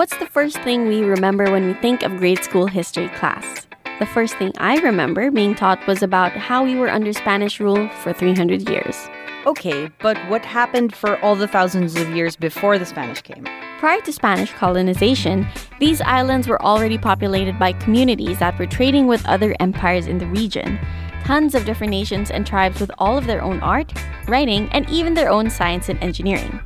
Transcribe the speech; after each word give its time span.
What's 0.00 0.16
the 0.16 0.24
first 0.24 0.56
thing 0.62 0.88
we 0.88 1.02
remember 1.02 1.52
when 1.52 1.66
we 1.66 1.74
think 1.74 2.02
of 2.02 2.16
grade 2.16 2.42
school 2.42 2.66
history 2.66 3.10
class? 3.10 3.66
The 3.98 4.06
first 4.06 4.34
thing 4.36 4.50
I 4.56 4.78
remember 4.78 5.30
being 5.30 5.54
taught 5.54 5.86
was 5.86 6.02
about 6.02 6.32
how 6.32 6.64
we 6.64 6.74
were 6.74 6.88
under 6.88 7.12
Spanish 7.12 7.60
rule 7.60 7.86
for 8.02 8.14
300 8.14 8.66
years. 8.66 8.96
Okay, 9.44 9.90
but 10.00 10.16
what 10.30 10.42
happened 10.42 10.94
for 10.96 11.22
all 11.22 11.36
the 11.36 11.46
thousands 11.46 11.96
of 11.96 12.16
years 12.16 12.34
before 12.34 12.78
the 12.78 12.86
Spanish 12.86 13.20
came? 13.20 13.44
Prior 13.78 14.00
to 14.00 14.10
Spanish 14.10 14.54
colonization, 14.54 15.46
these 15.80 16.00
islands 16.00 16.48
were 16.48 16.62
already 16.62 16.96
populated 16.96 17.58
by 17.58 17.74
communities 17.74 18.38
that 18.38 18.58
were 18.58 18.64
trading 18.64 19.06
with 19.06 19.26
other 19.26 19.54
empires 19.60 20.06
in 20.06 20.16
the 20.16 20.28
region. 20.28 20.78
Tons 21.24 21.54
of 21.54 21.66
different 21.66 21.90
nations 21.90 22.30
and 22.30 22.46
tribes 22.46 22.80
with 22.80 22.90
all 22.96 23.18
of 23.18 23.26
their 23.26 23.42
own 23.42 23.60
art, 23.60 23.92
writing, 24.26 24.66
and 24.72 24.88
even 24.88 25.12
their 25.12 25.28
own 25.28 25.50
science 25.50 25.90
and 25.90 26.02
engineering. 26.02 26.58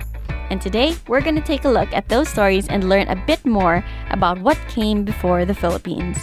And 0.50 0.60
today, 0.60 0.94
we're 1.08 1.20
going 1.20 1.34
to 1.36 1.42
take 1.42 1.64
a 1.64 1.70
look 1.70 1.92
at 1.92 2.08
those 2.08 2.28
stories 2.28 2.68
and 2.68 2.88
learn 2.88 3.08
a 3.08 3.16
bit 3.26 3.44
more 3.44 3.84
about 4.10 4.40
what 4.40 4.58
came 4.68 5.04
before 5.04 5.44
the 5.44 5.54
Philippines. 5.54 6.18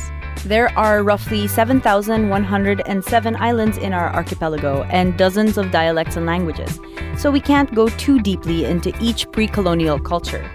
There 0.45 0.75
are 0.77 1.03
roughly 1.03 1.47
7,107 1.47 3.35
islands 3.35 3.77
in 3.77 3.93
our 3.93 4.13
archipelago 4.13 4.83
and 4.83 5.17
dozens 5.17 5.57
of 5.57 5.71
dialects 5.71 6.15
and 6.17 6.25
languages, 6.25 6.79
so 7.17 7.29
we 7.29 7.39
can't 7.39 7.73
go 7.75 7.89
too 7.89 8.19
deeply 8.19 8.65
into 8.65 8.91
each 8.99 9.31
pre 9.31 9.47
colonial 9.47 9.99
culture. 9.99 10.49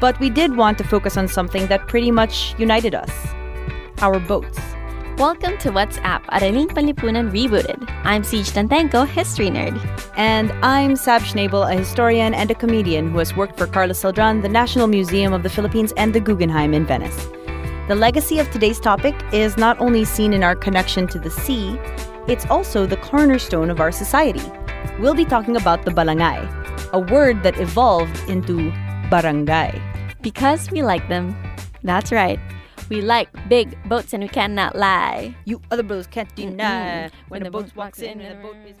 But 0.00 0.18
we 0.20 0.28
did 0.28 0.56
want 0.56 0.76
to 0.78 0.84
focus 0.84 1.16
on 1.16 1.28
something 1.28 1.66
that 1.68 1.88
pretty 1.88 2.10
much 2.10 2.54
united 2.58 2.94
us 2.94 3.10
our 4.02 4.18
boats. 4.18 4.58
Welcome 5.22 5.56
to 5.58 5.70
What's 5.70 5.98
Up, 5.98 6.24
Araling 6.32 6.66
Panlipunan 6.66 7.30
Rebooted. 7.30 7.88
I'm 8.02 8.24
Siege 8.24 8.50
Tantenko, 8.50 9.06
history 9.06 9.50
nerd. 9.50 9.78
And 10.16 10.50
I'm 10.64 10.96
Sab 10.96 11.22
Schnabel, 11.22 11.72
a 11.72 11.76
historian 11.76 12.34
and 12.34 12.50
a 12.50 12.56
comedian 12.56 13.12
who 13.12 13.18
has 13.18 13.36
worked 13.36 13.56
for 13.56 13.68
Carlos 13.68 14.02
Celdran, 14.02 14.42
the 14.42 14.48
National 14.48 14.88
Museum 14.88 15.32
of 15.32 15.44
the 15.44 15.48
Philippines, 15.48 15.92
and 15.96 16.12
the 16.12 16.18
Guggenheim 16.18 16.74
in 16.74 16.84
Venice. 16.84 17.28
The 17.86 17.94
legacy 17.94 18.40
of 18.40 18.50
today's 18.50 18.80
topic 18.80 19.14
is 19.32 19.56
not 19.56 19.80
only 19.80 20.04
seen 20.04 20.32
in 20.32 20.42
our 20.42 20.56
connection 20.56 21.06
to 21.06 21.20
the 21.20 21.30
sea, 21.30 21.78
it's 22.26 22.46
also 22.46 22.84
the 22.84 22.96
cornerstone 22.96 23.70
of 23.70 23.78
our 23.78 23.92
society. 23.92 24.42
We'll 24.98 25.14
be 25.14 25.24
talking 25.24 25.54
about 25.54 25.84
the 25.84 25.92
balangay, 25.92 26.90
a 26.92 26.98
word 26.98 27.44
that 27.44 27.60
evolved 27.60 28.18
into 28.28 28.72
barangay. 29.08 29.80
Because 30.20 30.68
we 30.72 30.82
like 30.82 31.08
them. 31.08 31.36
That's 31.84 32.10
right. 32.10 32.40
We 32.92 33.00
like 33.00 33.30
big 33.48 33.78
boats 33.88 34.12
and 34.12 34.22
we 34.22 34.28
cannot 34.28 34.76
lie. 34.76 35.34
You 35.46 35.62
other 35.70 35.82
brothers 35.82 36.06
can't 36.06 36.28
deny 36.36 37.08
when 37.28 37.42
the 37.42 37.50
boat 37.50 37.74
walks 37.74 38.00
in 38.00 38.20
and 38.20 38.38
the 38.38 38.42
boat 38.42 38.56
is. 38.66 38.76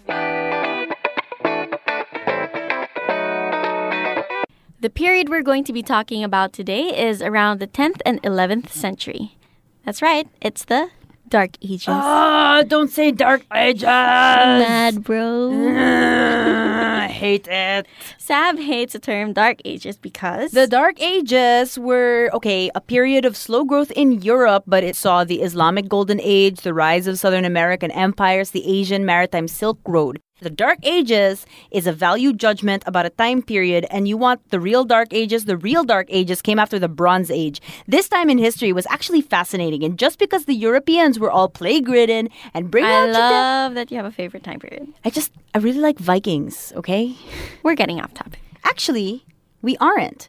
The 4.82 4.90
period 4.90 5.30
we're 5.30 5.40
going 5.40 5.64
to 5.64 5.72
be 5.72 5.82
talking 5.82 6.22
about 6.22 6.52
today 6.52 6.88
is 7.08 7.22
around 7.22 7.58
the 7.58 7.66
10th 7.66 8.02
and 8.04 8.22
11th 8.22 8.68
century. 8.68 9.38
That's 9.86 10.02
right, 10.02 10.28
it's 10.42 10.66
the 10.66 10.90
Dark 11.32 11.56
Ages. 11.62 11.88
Ah, 11.88 12.62
don't 12.68 12.90
say 12.90 13.10
dark 13.10 13.40
ages. 13.54 13.84
Mad, 13.84 15.02
bro. 15.02 15.50
I 15.50 17.08
hate 17.08 17.48
it. 17.48 17.86
Sab 18.18 18.58
hates 18.58 18.92
the 18.92 18.98
term 18.98 19.32
Dark 19.32 19.62
Ages 19.64 19.96
because 19.96 20.52
The 20.52 20.66
Dark 20.66 21.00
Ages 21.00 21.78
were, 21.78 22.28
okay, 22.34 22.70
a 22.74 22.82
period 22.82 23.24
of 23.24 23.34
slow 23.34 23.64
growth 23.64 23.90
in 23.92 24.20
Europe, 24.20 24.64
but 24.66 24.84
it 24.84 24.94
saw 24.94 25.24
the 25.24 25.40
Islamic 25.40 25.88
Golden 25.88 26.20
Age, 26.20 26.60
the 26.60 26.74
rise 26.74 27.06
of 27.06 27.18
Southern 27.18 27.46
American 27.46 27.90
empires, 27.92 28.50
the 28.50 28.68
Asian 28.68 29.06
Maritime 29.06 29.48
Silk 29.48 29.78
Road. 29.86 30.20
The 30.42 30.50
Dark 30.50 30.80
Ages 30.82 31.46
is 31.70 31.86
a 31.86 31.92
value 31.92 32.32
judgment 32.32 32.82
about 32.84 33.06
a 33.06 33.10
time 33.10 33.42
period, 33.42 33.86
and 33.92 34.08
you 34.08 34.16
want 34.16 34.50
the 34.50 34.58
real 34.58 34.84
Dark 34.84 35.14
Ages. 35.14 35.44
The 35.44 35.56
real 35.56 35.84
Dark 35.84 36.08
Ages 36.10 36.42
came 36.42 36.58
after 36.58 36.80
the 36.80 36.88
Bronze 36.88 37.30
Age. 37.30 37.62
This 37.86 38.08
time 38.08 38.28
in 38.28 38.38
history 38.38 38.72
was 38.72 38.84
actually 38.90 39.20
fascinating, 39.22 39.84
and 39.84 39.96
just 39.96 40.18
because 40.18 40.46
the 40.46 40.54
Europeans 40.54 41.20
were 41.20 41.30
all 41.30 41.48
plague 41.48 41.88
ridden 41.88 42.28
and 42.54 42.72
bring 42.72 42.84
I 42.84 42.92
out 42.92 43.06
to 43.06 43.12
death- 43.12 43.30
love 43.30 43.74
that 43.74 43.92
you 43.92 43.96
have 43.98 44.06
a 44.06 44.10
favorite 44.10 44.42
time 44.42 44.58
period. 44.58 44.88
I 45.04 45.10
just, 45.10 45.30
I 45.54 45.58
really 45.58 45.78
like 45.78 46.00
Vikings, 46.00 46.72
okay? 46.74 47.14
We're 47.62 47.76
getting 47.76 48.00
off 48.00 48.12
topic. 48.12 48.40
Actually, 48.64 49.24
we 49.62 49.76
aren't. 49.76 50.28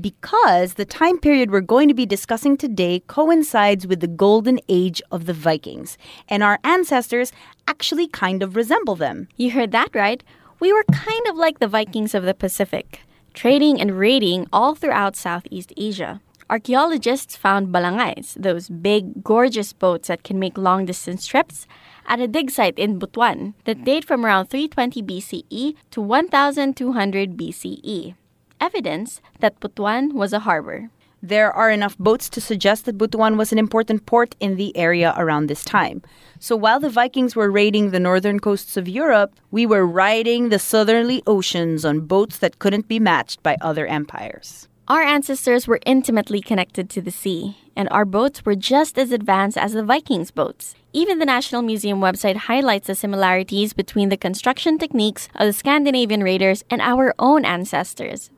Because 0.00 0.74
the 0.74 0.86
time 0.86 1.18
period 1.18 1.50
we're 1.50 1.60
going 1.60 1.88
to 1.88 1.94
be 1.94 2.06
discussing 2.06 2.56
today 2.56 3.00
coincides 3.08 3.86
with 3.86 4.00
the 4.00 4.08
golden 4.08 4.58
age 4.66 5.02
of 5.10 5.26
the 5.26 5.34
Vikings, 5.34 5.98
and 6.30 6.42
our 6.42 6.58
ancestors 6.64 7.30
actually 7.68 8.08
kind 8.08 8.42
of 8.42 8.56
resemble 8.56 8.96
them. 8.96 9.28
You 9.36 9.50
heard 9.50 9.70
that 9.72 9.94
right. 9.94 10.24
We 10.60 10.72
were 10.72 10.84
kind 10.84 11.26
of 11.28 11.36
like 11.36 11.58
the 11.58 11.68
Vikings 11.68 12.14
of 12.14 12.22
the 12.22 12.32
Pacific, 12.32 13.00
trading 13.34 13.82
and 13.82 13.98
raiding 13.98 14.46
all 14.50 14.74
throughout 14.74 15.14
Southeast 15.14 15.74
Asia. 15.76 16.22
Archaeologists 16.48 17.36
found 17.36 17.68
balangays, 17.68 18.32
those 18.34 18.70
big, 18.70 19.22
gorgeous 19.22 19.74
boats 19.74 20.08
that 20.08 20.22
can 20.22 20.38
make 20.38 20.56
long 20.56 20.86
distance 20.86 21.26
trips, 21.26 21.66
at 22.06 22.18
a 22.18 22.26
dig 22.26 22.50
site 22.50 22.78
in 22.78 22.98
Butuan 22.98 23.52
that 23.64 23.84
date 23.84 24.06
from 24.06 24.24
around 24.24 24.46
320 24.46 25.02
BCE 25.02 25.76
to 25.90 26.00
1200 26.00 27.36
BCE. 27.36 28.14
Evidence 28.62 29.20
that 29.40 29.58
Butuan 29.58 30.12
was 30.12 30.32
a 30.32 30.38
harbor. 30.38 30.88
There 31.20 31.50
are 31.52 31.68
enough 31.68 31.98
boats 31.98 32.28
to 32.28 32.40
suggest 32.40 32.84
that 32.84 32.96
Butuan 32.96 33.36
was 33.36 33.50
an 33.50 33.58
important 33.58 34.06
port 34.06 34.36
in 34.38 34.54
the 34.54 34.70
area 34.76 35.12
around 35.16 35.48
this 35.48 35.64
time. 35.64 36.00
So 36.38 36.54
while 36.54 36.78
the 36.78 36.88
Vikings 36.88 37.34
were 37.34 37.50
raiding 37.50 37.90
the 37.90 37.98
northern 37.98 38.38
coasts 38.38 38.76
of 38.76 38.88
Europe, 38.88 39.34
we 39.50 39.66
were 39.66 39.84
riding 39.84 40.48
the 40.48 40.60
southerly 40.60 41.24
oceans 41.26 41.84
on 41.84 42.06
boats 42.06 42.38
that 42.38 42.60
couldn't 42.60 42.86
be 42.86 43.00
matched 43.00 43.42
by 43.42 43.56
other 43.60 43.84
empires. 43.84 44.68
Our 44.86 45.02
ancestors 45.02 45.66
were 45.66 45.80
intimately 45.84 46.40
connected 46.40 46.88
to 46.90 47.02
the 47.02 47.10
sea, 47.10 47.56
and 47.74 47.88
our 47.90 48.04
boats 48.04 48.44
were 48.44 48.54
just 48.54 48.96
as 48.96 49.10
advanced 49.10 49.58
as 49.58 49.72
the 49.72 49.82
Vikings' 49.82 50.30
boats. 50.30 50.76
Even 50.92 51.18
the 51.18 51.26
National 51.26 51.62
Museum 51.62 51.98
website 51.98 52.46
highlights 52.46 52.86
the 52.86 52.94
similarities 52.94 53.72
between 53.72 54.08
the 54.08 54.16
construction 54.16 54.78
techniques 54.78 55.28
of 55.34 55.48
the 55.48 55.52
Scandinavian 55.52 56.22
raiders 56.22 56.62
and 56.70 56.80
our 56.80 57.12
own 57.18 57.44
ancestors. 57.44 58.30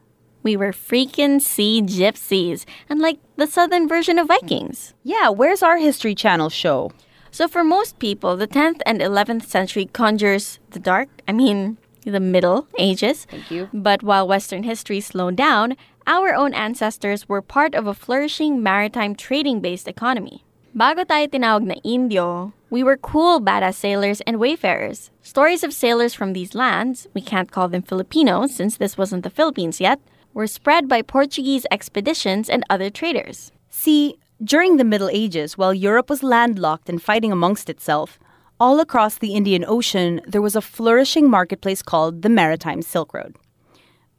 We 0.44 0.58
were 0.58 0.72
freaking 0.72 1.40
sea 1.40 1.80
gypsies, 1.80 2.66
and 2.86 3.00
like 3.00 3.18
the 3.36 3.46
southern 3.46 3.88
version 3.88 4.18
of 4.18 4.28
Vikings. 4.28 4.92
Yeah, 5.02 5.30
where's 5.30 5.62
our 5.62 5.78
History 5.78 6.14
Channel 6.14 6.50
show? 6.50 6.92
So, 7.30 7.48
for 7.48 7.64
most 7.64 7.98
people, 7.98 8.36
the 8.36 8.46
10th 8.46 8.82
and 8.84 9.00
11th 9.00 9.46
century 9.46 9.86
conjures 9.86 10.60
the 10.70 10.78
dark, 10.78 11.08
I 11.26 11.32
mean, 11.32 11.78
the 12.04 12.20
Middle 12.20 12.68
Ages. 12.78 13.24
Thank 13.24 13.50
you. 13.50 13.70
But 13.72 14.02
while 14.02 14.28
Western 14.28 14.64
history 14.64 15.00
slowed 15.00 15.34
down, 15.34 15.76
our 16.06 16.34
own 16.34 16.52
ancestors 16.52 17.26
were 17.26 17.40
part 17.40 17.74
of 17.74 17.86
a 17.86 17.94
flourishing 17.94 18.62
maritime 18.62 19.16
trading 19.16 19.60
based 19.60 19.88
economy. 19.88 20.44
Bago 20.76 21.06
tayo 21.06 21.30
tinawag 21.30 21.64
na 21.64 21.80
Indio, 21.82 22.52
we 22.68 22.82
were 22.82 22.98
cool, 22.98 23.40
badass 23.40 23.80
sailors 23.80 24.20
and 24.26 24.36
wayfarers. 24.38 25.10
Stories 25.22 25.64
of 25.64 25.72
sailors 25.72 26.12
from 26.12 26.34
these 26.34 26.54
lands, 26.54 27.06
we 27.14 27.22
can't 27.22 27.50
call 27.50 27.68
them 27.68 27.80
Filipinos 27.80 28.54
since 28.54 28.76
this 28.76 28.98
wasn't 28.98 29.22
the 29.24 29.30
Philippines 29.30 29.80
yet, 29.80 29.98
were 30.34 30.46
spread 30.46 30.88
by 30.88 31.00
Portuguese 31.00 31.64
expeditions 31.70 32.50
and 32.50 32.64
other 32.68 32.90
traders. 32.90 33.52
See, 33.70 34.18
during 34.42 34.76
the 34.76 34.84
Middle 34.84 35.08
Ages, 35.08 35.56
while 35.56 35.72
Europe 35.72 36.10
was 36.10 36.22
landlocked 36.22 36.88
and 36.88 37.00
fighting 37.00 37.32
amongst 37.32 37.70
itself, 37.70 38.18
all 38.60 38.80
across 38.80 39.16
the 39.16 39.34
Indian 39.34 39.64
Ocean 39.66 40.20
there 40.26 40.42
was 40.42 40.56
a 40.56 40.60
flourishing 40.60 41.30
marketplace 41.30 41.82
called 41.82 42.22
the 42.22 42.28
Maritime 42.28 42.82
Silk 42.82 43.14
Road. 43.14 43.36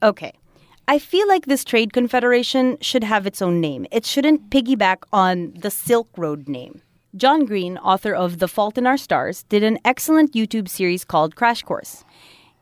Okay, 0.02 0.34
I 0.88 1.00
feel 1.00 1.28
like 1.28 1.46
this 1.46 1.64
trade 1.64 1.94
confederation 1.94 2.78
should 2.80 3.04
have 3.04 3.26
its 3.26 3.42
own 3.42 3.60
name. 3.60 3.86
It 3.92 4.06
shouldn't 4.06 4.50
piggyback 4.50 5.04
on 5.12 5.54
the 5.56 5.72
Silk 5.72 6.10
Road 6.18 6.48
name. 6.48 6.82
John 7.16 7.46
Green, 7.46 7.78
author 7.78 8.14
of 8.14 8.40
The 8.40 8.48
Fault 8.48 8.78
in 8.78 8.86
Our 8.86 8.98
Stars, 8.98 9.44
did 9.44 9.64
an 9.64 9.80
excellent 9.86 10.34
YouTube 10.34 10.68
series 10.68 11.06
called 11.06 11.36
Crash 11.36 11.64
Course. 11.64 12.04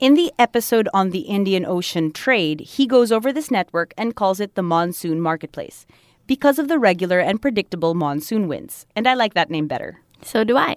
In 0.03 0.15
the 0.15 0.33
episode 0.37 0.89
on 0.93 1.11
the 1.11 1.31
Indian 1.31 1.65
Ocean 1.65 2.11
trade, 2.11 2.59
he 2.59 2.85
goes 2.85 3.09
over 3.09 3.31
this 3.31 3.49
network 3.49 3.93
and 3.97 4.13
calls 4.13 4.41
it 4.41 4.55
the 4.55 4.61
Monsoon 4.61 5.21
Marketplace 5.21 5.85
because 6.27 6.59
of 6.59 6.67
the 6.67 6.77
regular 6.77 7.19
and 7.19 7.41
predictable 7.41 7.93
monsoon 7.93 8.49
winds. 8.49 8.85
And 8.97 9.07
I 9.07 9.13
like 9.13 9.33
that 9.33 9.49
name 9.49 9.65
better. 9.65 10.01
So 10.21 10.43
do 10.43 10.57
I. 10.57 10.75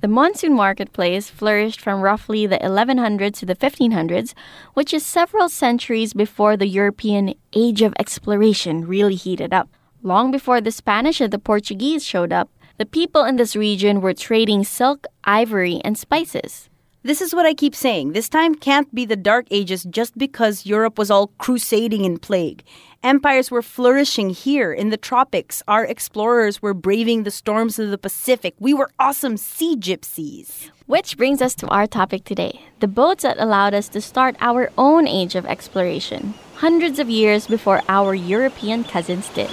The 0.00 0.08
monsoon 0.08 0.54
marketplace 0.54 1.28
flourished 1.28 1.82
from 1.82 2.00
roughly 2.00 2.46
the 2.46 2.56
1100s 2.60 3.36
to 3.40 3.44
the 3.44 3.54
1500s, 3.54 4.32
which 4.72 4.94
is 4.94 5.04
several 5.04 5.50
centuries 5.50 6.14
before 6.14 6.56
the 6.56 6.66
European 6.66 7.34
age 7.52 7.82
of 7.82 7.92
exploration 7.98 8.86
really 8.86 9.16
heated 9.16 9.52
up. 9.52 9.68
Long 10.02 10.30
before 10.30 10.62
the 10.62 10.72
Spanish 10.72 11.20
and 11.20 11.30
the 11.30 11.38
Portuguese 11.38 12.06
showed 12.06 12.32
up, 12.32 12.48
the 12.78 12.86
people 12.86 13.24
in 13.24 13.36
this 13.36 13.54
region 13.54 14.00
were 14.00 14.14
trading 14.14 14.64
silk, 14.64 15.06
ivory, 15.24 15.82
and 15.84 15.98
spices. 15.98 16.70
This 17.04 17.20
is 17.20 17.34
what 17.34 17.46
I 17.46 17.52
keep 17.52 17.74
saying. 17.74 18.12
This 18.12 18.28
time 18.28 18.54
can't 18.54 18.94
be 18.94 19.04
the 19.04 19.16
Dark 19.16 19.46
Ages 19.50 19.82
just 19.90 20.16
because 20.16 20.66
Europe 20.66 20.98
was 20.98 21.10
all 21.10 21.32
crusading 21.38 22.04
in 22.04 22.16
plague. 22.16 22.62
Empires 23.02 23.50
were 23.50 23.60
flourishing 23.60 24.30
here 24.30 24.72
in 24.72 24.90
the 24.90 24.96
tropics. 24.96 25.64
Our 25.66 25.84
explorers 25.84 26.62
were 26.62 26.74
braving 26.74 27.24
the 27.24 27.32
storms 27.32 27.80
of 27.80 27.90
the 27.90 27.98
Pacific. 27.98 28.54
We 28.60 28.72
were 28.72 28.88
awesome 29.00 29.36
sea 29.36 29.74
gypsies. 29.76 30.70
Which 30.86 31.16
brings 31.16 31.42
us 31.42 31.56
to 31.56 31.66
our 31.68 31.88
topic 31.88 32.22
today 32.22 32.60
the 32.78 32.86
boats 32.86 33.24
that 33.24 33.40
allowed 33.40 33.74
us 33.74 33.88
to 33.88 34.00
start 34.00 34.36
our 34.38 34.70
own 34.78 35.08
age 35.08 35.34
of 35.34 35.44
exploration, 35.46 36.34
hundreds 36.54 37.00
of 37.00 37.10
years 37.10 37.48
before 37.48 37.82
our 37.88 38.14
European 38.14 38.84
cousins 38.84 39.28
did. 39.30 39.50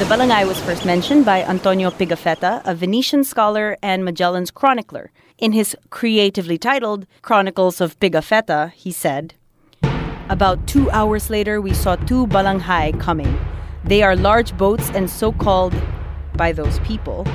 The 0.00 0.06
Balangay 0.06 0.48
was 0.48 0.58
first 0.62 0.86
mentioned 0.86 1.26
by 1.26 1.42
Antonio 1.42 1.90
Pigafetta, 1.90 2.62
a 2.64 2.74
Venetian 2.74 3.22
scholar 3.22 3.76
and 3.82 4.02
Magellan's 4.02 4.50
chronicler. 4.50 5.12
In 5.36 5.52
his 5.52 5.76
creatively 5.90 6.56
titled 6.56 7.06
Chronicles 7.20 7.82
of 7.82 8.00
Pigafetta, 8.00 8.72
he 8.72 8.92
said, 8.92 9.34
About 10.30 10.66
two 10.66 10.90
hours 10.90 11.28
later, 11.28 11.60
we 11.60 11.74
saw 11.74 11.96
two 11.96 12.26
balanghay 12.28 12.98
coming. 12.98 13.38
They 13.84 14.02
are 14.02 14.16
large 14.16 14.56
boats 14.56 14.88
and 14.94 15.10
so 15.10 15.32
called 15.32 15.74
by 16.34 16.52
those 16.52 16.78
people. 16.78 17.26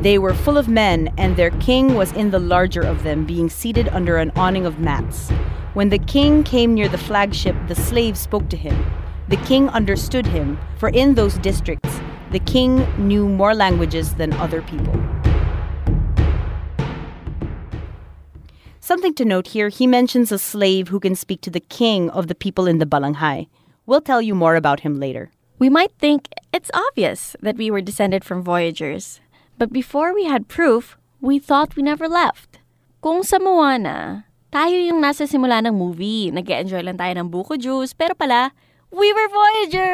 They 0.00 0.18
were 0.18 0.34
full 0.34 0.58
of 0.58 0.66
men, 0.66 1.14
and 1.16 1.36
their 1.36 1.52
king 1.60 1.94
was 1.94 2.10
in 2.10 2.32
the 2.32 2.40
larger 2.40 2.82
of 2.82 3.04
them, 3.04 3.24
being 3.24 3.48
seated 3.48 3.86
under 3.90 4.16
an 4.16 4.32
awning 4.34 4.66
of 4.66 4.80
mats. 4.80 5.30
When 5.74 5.90
the 5.90 5.98
king 5.98 6.42
came 6.42 6.74
near 6.74 6.88
the 6.88 6.98
flagship, 6.98 7.54
the 7.68 7.76
slaves 7.76 8.18
spoke 8.18 8.48
to 8.48 8.56
him. 8.56 8.84
The 9.28 9.36
king 9.36 9.68
understood 9.68 10.26
him, 10.26 10.58
for 10.76 10.88
in 10.88 11.14
those 11.14 11.38
districts, 11.38 11.89
the 12.30 12.38
king 12.40 12.86
knew 12.96 13.28
more 13.28 13.54
languages 13.54 14.14
than 14.14 14.32
other 14.34 14.62
people. 14.62 14.94
Something 18.78 19.14
to 19.14 19.24
note 19.24 19.48
here, 19.48 19.68
he 19.68 19.86
mentions 19.86 20.32
a 20.32 20.38
slave 20.38 20.88
who 20.88 20.98
can 20.98 21.14
speak 21.14 21.42
to 21.42 21.50
the 21.50 21.60
king 21.60 22.10
of 22.10 22.26
the 22.26 22.34
people 22.34 22.66
in 22.66 22.78
the 22.78 22.86
Balanghay. 22.86 23.46
We'll 23.86 24.00
tell 24.00 24.22
you 24.22 24.34
more 24.34 24.56
about 24.56 24.80
him 24.80 24.98
later. 24.98 25.30
We 25.58 25.68
might 25.68 25.92
think 25.98 26.26
it's 26.52 26.70
obvious 26.74 27.36
that 27.42 27.56
we 27.56 27.70
were 27.70 27.82
descended 27.82 28.24
from 28.24 28.42
voyagers. 28.42 29.20
But 29.58 29.72
before 29.72 30.14
we 30.14 30.24
had 30.24 30.48
proof, 30.48 30.96
we 31.20 31.38
thought 31.38 31.76
we 31.76 31.82
never 31.82 32.08
left. 32.08 32.58
Kung 33.04 33.22
sa 33.22 33.38
Moana, 33.38 34.24
tayo 34.50 34.74
yung 34.74 35.04
nasa 35.04 35.28
simula 35.28 35.60
ng 35.62 35.76
movie. 35.76 36.32
nag 36.32 36.48
enjoy 36.48 36.80
lang 36.80 36.96
tayo 36.96 37.12
ng 37.14 37.28
buko 37.28 37.60
juice, 37.60 37.92
pero 37.92 38.16
pala, 38.16 38.56
we 38.90 39.12
were 39.12 39.28
voyagers! 39.28 39.89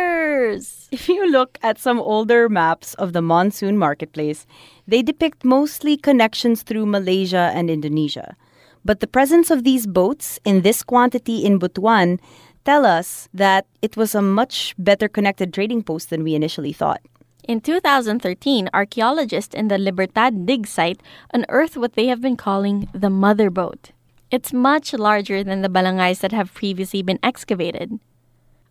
Look 1.36 1.58
at 1.60 1.76
some 1.76 2.00
older 2.00 2.48
maps 2.48 2.94
of 2.94 3.12
the 3.12 3.20
monsoon 3.20 3.76
marketplace, 3.76 4.46
they 4.88 5.02
depict 5.02 5.44
mostly 5.44 5.98
connections 6.00 6.62
through 6.64 6.88
Malaysia 6.88 7.52
and 7.52 7.68
Indonesia. 7.68 8.40
But 8.88 9.00
the 9.00 9.06
presence 9.06 9.52
of 9.52 9.60
these 9.60 9.84
boats 9.86 10.40
in 10.48 10.64
this 10.64 10.80
quantity 10.82 11.44
in 11.44 11.60
Butuan 11.60 12.24
tell 12.64 12.86
us 12.88 13.28
that 13.34 13.66
it 13.82 13.98
was 13.98 14.14
a 14.14 14.24
much 14.24 14.72
better 14.78 15.12
connected 15.12 15.52
trading 15.52 15.82
post 15.84 16.08
than 16.08 16.24
we 16.24 16.34
initially 16.34 16.72
thought. 16.72 17.04
In 17.44 17.60
2013, 17.60 18.72
archaeologists 18.72 19.54
in 19.54 19.68
the 19.68 19.76
Libertad 19.76 20.46
dig 20.46 20.66
site 20.66 21.04
unearthed 21.34 21.76
what 21.76 22.00
they 22.00 22.06
have 22.06 22.22
been 22.22 22.40
calling 22.40 22.88
the 22.96 23.12
mother 23.12 23.50
boat. 23.50 23.92
It's 24.30 24.56
much 24.56 24.94
larger 24.94 25.44
than 25.44 25.60
the 25.60 25.68
balangays 25.68 26.20
that 26.20 26.32
have 26.32 26.56
previously 26.56 27.02
been 27.02 27.20
excavated. 27.22 28.00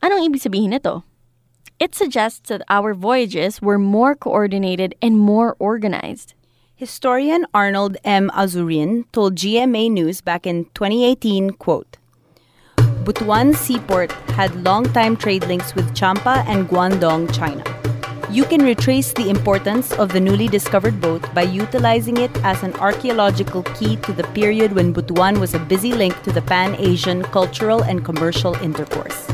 Anong 0.01 0.25
ibig 0.25 0.41
sabihin 0.41 0.73
nito? 0.73 1.05
It 1.77 1.93
suggests 1.93 2.47
that 2.47 2.61
our 2.69 2.93
voyages 2.93 3.61
were 3.61 3.77
more 3.77 4.15
coordinated 4.15 4.95
and 5.01 5.19
more 5.19 5.57
organized. 5.59 6.33
Historian 6.73 7.45
Arnold 7.53 7.97
M. 8.05 8.31
Azurin 8.33 9.03
told 9.11 9.35
GMA 9.35 9.91
News 9.91 10.21
back 10.21 10.47
in 10.47 10.65
2018, 10.73 11.51
quote, 11.51 11.97
Butuan 13.03 13.53
Seaport 13.53 14.13
had 14.39 14.63
long-time 14.63 15.17
trade 15.17 15.45
links 15.47 15.75
with 15.75 15.93
Champa 15.93 16.45
and 16.47 16.69
Guangdong, 16.69 17.33
China. 17.35 17.63
You 18.31 18.45
can 18.45 18.63
retrace 18.63 19.11
the 19.11 19.29
importance 19.29 19.91
of 19.93 20.13
the 20.13 20.19
newly 20.19 20.47
discovered 20.47 21.01
boat 21.01 21.21
by 21.33 21.43
utilizing 21.43 22.17
it 22.17 22.31
as 22.43 22.63
an 22.63 22.73
archaeological 22.75 23.63
key 23.77 23.97
to 23.97 24.13
the 24.13 24.23
period 24.33 24.71
when 24.73 24.93
Butuan 24.93 25.39
was 25.39 25.53
a 25.53 25.59
busy 25.59 25.91
link 25.91 26.19
to 26.23 26.31
the 26.31 26.41
Pan-Asian 26.41 27.23
cultural 27.23 27.83
and 27.83 28.03
commercial 28.03 28.55
intercourse. 28.55 29.27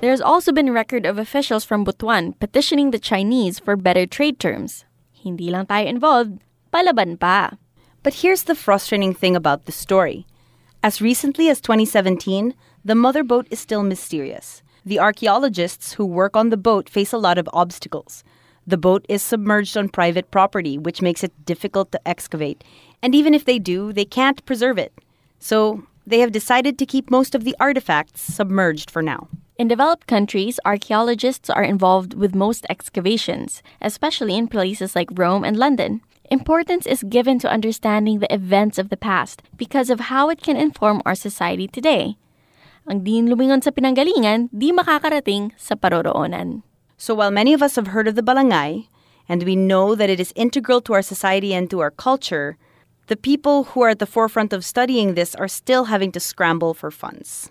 There's 0.00 0.20
also 0.20 0.52
been 0.52 0.72
record 0.72 1.06
of 1.06 1.16
officials 1.16 1.64
from 1.64 1.84
Butuan 1.84 2.38
petitioning 2.38 2.90
the 2.90 2.98
Chinese 2.98 3.58
for 3.58 3.76
better 3.76 4.06
trade 4.06 4.38
terms. 4.38 4.84
Hindi 5.12 5.50
lang 5.50 5.64
tayo 5.66 5.86
involved, 5.86 6.44
palaban 6.70 7.18
pa. 7.18 7.56
But 8.02 8.20
here's 8.20 8.44
the 8.44 8.54
frustrating 8.54 9.14
thing 9.14 9.34
about 9.34 9.64
the 9.64 9.72
story. 9.72 10.26
As 10.82 11.00
recently 11.00 11.48
as 11.48 11.62
2017, 11.62 12.54
the 12.84 12.94
mother 12.94 13.24
boat 13.24 13.48
is 13.50 13.58
still 13.58 13.82
mysterious. 13.82 14.62
The 14.84 15.00
archaeologists 15.00 15.94
who 15.94 16.04
work 16.04 16.36
on 16.36 16.50
the 16.50 16.60
boat 16.60 16.88
face 16.88 17.12
a 17.12 17.18
lot 17.18 17.38
of 17.38 17.48
obstacles. 17.54 18.22
The 18.66 18.76
boat 18.76 19.06
is 19.08 19.22
submerged 19.22 19.76
on 19.76 19.88
private 19.88 20.30
property, 20.30 20.76
which 20.76 21.00
makes 21.00 21.24
it 21.24 21.32
difficult 21.46 21.90
to 21.92 22.06
excavate. 22.06 22.62
And 23.02 23.14
even 23.14 23.32
if 23.32 23.46
they 23.46 23.58
do, 23.58 23.92
they 23.94 24.04
can't 24.04 24.44
preserve 24.44 24.76
it. 24.76 24.92
So 25.38 25.82
they 26.06 26.20
have 26.20 26.32
decided 26.32 26.78
to 26.78 26.86
keep 26.86 27.10
most 27.10 27.34
of 27.34 27.44
the 27.44 27.56
artifacts 27.58 28.20
submerged 28.20 28.90
for 28.90 29.00
now. 29.00 29.28
In 29.58 29.68
developed 29.68 30.06
countries, 30.06 30.60
archaeologists 30.66 31.48
are 31.48 31.64
involved 31.64 32.12
with 32.12 32.34
most 32.34 32.66
excavations, 32.68 33.62
especially 33.80 34.36
in 34.36 34.48
places 34.48 34.94
like 34.94 35.08
Rome 35.16 35.44
and 35.44 35.56
London. 35.56 36.02
Importance 36.30 36.84
is 36.84 37.02
given 37.08 37.38
to 37.38 37.48
understanding 37.48 38.18
the 38.18 38.32
events 38.32 38.76
of 38.76 38.90
the 38.90 38.98
past 39.00 39.40
because 39.56 39.88
of 39.88 40.12
how 40.12 40.28
it 40.28 40.42
can 40.42 40.56
inform 40.56 41.00
our 41.06 41.14
society 41.14 41.66
today. 41.66 42.18
Ang 42.84 43.00
di 43.00 43.24
lumingon 43.24 43.64
sa 43.64 43.72
pinanggalingan, 43.72 44.52
di 44.52 44.76
makakarating 44.76 45.56
sa 45.56 45.72
paroroonan. 45.74 46.60
So 47.00 47.16
while 47.16 47.32
many 47.32 47.56
of 47.56 47.62
us 47.64 47.80
have 47.80 47.96
heard 47.96 48.08
of 48.08 48.14
the 48.14 48.22
balangay, 48.22 48.92
and 49.24 49.42
we 49.42 49.56
know 49.56 49.96
that 49.96 50.12
it 50.12 50.20
is 50.20 50.36
integral 50.36 50.84
to 50.84 50.92
our 50.92 51.02
society 51.02 51.56
and 51.56 51.72
to 51.72 51.80
our 51.80 51.90
culture, 51.90 52.60
the 53.08 53.16
people 53.16 53.72
who 53.72 53.80
are 53.80 53.96
at 53.96 54.04
the 54.04 54.06
forefront 54.06 54.52
of 54.52 54.68
studying 54.68 55.14
this 55.16 55.32
are 55.34 55.48
still 55.48 55.88
having 55.88 56.12
to 56.12 56.20
scramble 56.20 56.74
for 56.74 56.92
funds. 56.92 57.48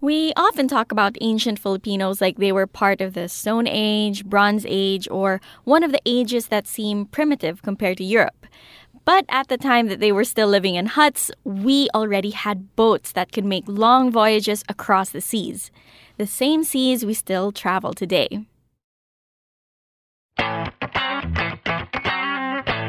We 0.00 0.32
often 0.36 0.68
talk 0.68 0.92
about 0.92 1.16
ancient 1.20 1.58
Filipinos 1.58 2.20
like 2.20 2.36
they 2.36 2.52
were 2.52 2.68
part 2.68 3.00
of 3.00 3.14
the 3.14 3.28
Stone 3.28 3.66
Age, 3.66 4.24
Bronze 4.24 4.64
Age, 4.68 5.08
or 5.10 5.40
one 5.64 5.82
of 5.82 5.90
the 5.90 6.00
ages 6.06 6.46
that 6.48 6.68
seem 6.68 7.06
primitive 7.06 7.62
compared 7.62 7.96
to 7.96 8.04
Europe. 8.04 8.46
But 9.04 9.24
at 9.28 9.48
the 9.48 9.58
time 9.58 9.88
that 9.88 9.98
they 9.98 10.12
were 10.12 10.22
still 10.22 10.46
living 10.46 10.76
in 10.76 10.86
huts, 10.86 11.32
we 11.42 11.88
already 11.96 12.30
had 12.30 12.76
boats 12.76 13.10
that 13.12 13.32
could 13.32 13.44
make 13.44 13.64
long 13.66 14.12
voyages 14.12 14.62
across 14.68 15.10
the 15.10 15.20
seas, 15.20 15.72
the 16.16 16.28
same 16.28 16.62
seas 16.62 17.04
we 17.04 17.14
still 17.14 17.50
travel 17.50 17.92
today. 17.92 18.46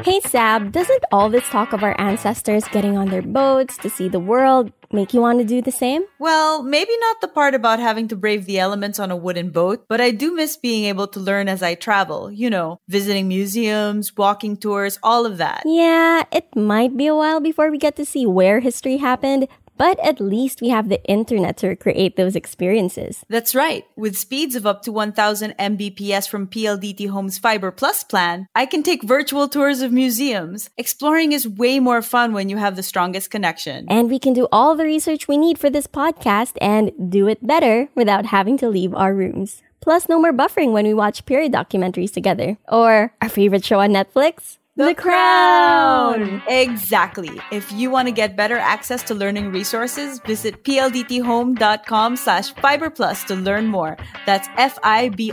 Hey 0.04 0.20
Sab, 0.20 0.70
doesn't 0.70 1.04
all 1.10 1.28
this 1.28 1.48
talk 1.48 1.72
of 1.72 1.82
our 1.82 2.00
ancestors 2.00 2.64
getting 2.68 2.96
on 2.96 3.08
their 3.08 3.22
boats 3.22 3.76
to 3.78 3.90
see 3.90 4.08
the 4.08 4.20
world 4.20 4.72
make 4.92 5.14
you 5.14 5.20
want 5.20 5.38
to 5.38 5.44
do 5.44 5.62
the 5.62 5.72
same? 5.72 6.02
Well, 6.18 6.62
maybe 6.62 6.92
not 7.00 7.20
the 7.20 7.28
part 7.28 7.54
about 7.54 7.78
having 7.78 8.08
to 8.08 8.16
brave 8.16 8.46
the 8.46 8.58
elements 8.58 8.98
on 8.98 9.10
a 9.10 9.16
wooden 9.16 9.50
boat, 9.50 9.84
but 9.88 10.00
I 10.00 10.10
do 10.10 10.34
miss 10.34 10.56
being 10.56 10.84
able 10.84 11.06
to 11.08 11.20
learn 11.20 11.48
as 11.48 11.62
I 11.62 11.74
travel. 11.74 12.30
You 12.30 12.50
know, 12.50 12.80
visiting 12.88 13.28
museums, 13.28 14.16
walking 14.16 14.56
tours, 14.56 14.98
all 15.02 15.26
of 15.26 15.38
that. 15.38 15.62
Yeah, 15.64 16.24
it 16.32 16.54
might 16.56 16.96
be 16.96 17.06
a 17.06 17.14
while 17.14 17.40
before 17.40 17.70
we 17.70 17.78
get 17.78 17.96
to 17.96 18.04
see 18.04 18.26
where 18.26 18.60
history 18.60 18.98
happened, 18.98 19.48
but 19.80 19.98
at 20.00 20.20
least 20.20 20.60
we 20.60 20.68
have 20.68 20.90
the 20.90 21.02
internet 21.04 21.56
to 21.56 21.74
create 21.74 22.16
those 22.16 22.36
experiences. 22.36 23.24
That's 23.30 23.54
right. 23.54 23.86
With 23.96 24.14
speeds 24.14 24.54
of 24.54 24.66
up 24.66 24.82
to 24.82 24.92
1000 24.92 25.56
Mbps 25.56 26.28
from 26.28 26.48
PLDT 26.48 27.08
Home's 27.08 27.38
Fiber 27.38 27.70
Plus 27.70 28.04
plan, 28.04 28.46
I 28.54 28.66
can 28.66 28.82
take 28.82 29.02
virtual 29.02 29.48
tours 29.48 29.80
of 29.80 29.90
museums. 29.90 30.68
Exploring 30.76 31.32
is 31.32 31.48
way 31.48 31.80
more 31.80 32.02
fun 32.02 32.34
when 32.34 32.50
you 32.50 32.58
have 32.58 32.76
the 32.76 32.82
strongest 32.82 33.30
connection. 33.30 33.86
And 33.88 34.10
we 34.10 34.18
can 34.18 34.34
do 34.34 34.48
all 34.52 34.74
the 34.74 34.84
research 34.84 35.26
we 35.26 35.38
need 35.38 35.56
for 35.56 35.70
this 35.70 35.86
podcast 35.86 36.58
and 36.60 36.92
do 37.08 37.26
it 37.26 37.46
better 37.46 37.88
without 37.94 38.26
having 38.26 38.58
to 38.58 38.68
leave 38.68 38.94
our 38.94 39.14
rooms. 39.14 39.62
Plus, 39.80 40.10
no 40.10 40.20
more 40.20 40.34
buffering 40.34 40.72
when 40.72 40.86
we 40.86 40.92
watch 40.92 41.24
period 41.24 41.52
documentaries 41.52 42.12
together. 42.12 42.58
Or 42.68 43.14
our 43.22 43.30
favorite 43.30 43.64
show 43.64 43.80
on 43.80 43.92
Netflix, 43.92 44.58
The 44.76 44.94
crown! 44.94 46.40
Exactly. 46.46 47.40
If 47.50 47.72
you 47.72 47.90
want 47.90 48.06
to 48.06 48.12
get 48.12 48.36
better 48.36 48.56
access 48.56 49.02
to 49.04 49.14
learning 49.14 49.50
resources, 49.50 50.20
visit 50.20 50.62
pldthome.com 50.62 52.16
slash 52.16 52.54
fiberplus 52.54 53.26
to 53.26 53.34
learn 53.34 53.66
more. 53.66 53.96
That's 54.26 54.48
F-I-B-R-P-L-U-S. 54.56 55.30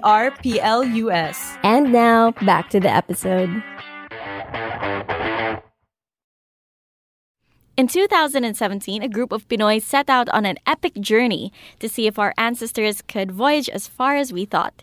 And 1.63 1.94
now, 1.94 2.32
back 2.32 2.70
to 2.72 2.79
the 2.79 2.89
episode. 2.89 3.63
In 7.77 7.88
2017, 7.88 9.03
a 9.03 9.08
group 9.08 9.32
of 9.32 9.48
Pinoy 9.48 9.79
set 9.79 10.10
out 10.10 10.27
on 10.29 10.46
an 10.48 10.58
epic 10.65 10.96
journey 10.96 11.53
to 11.79 11.88
see 11.88 12.08
if 12.08 12.17
our 12.17 12.34
ancestors 12.36 13.03
could 13.03 13.32
voyage 13.32 13.70
as 13.70 13.88
far 13.88 14.15
as 14.17 14.34
we 14.34 14.46
thought. 14.46 14.82